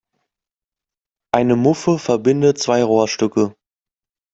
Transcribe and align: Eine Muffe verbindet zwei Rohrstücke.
Eine 1.31 1.55
Muffe 1.55 1.99
verbindet 1.99 2.57
zwei 2.57 2.83
Rohrstücke. 2.83 3.53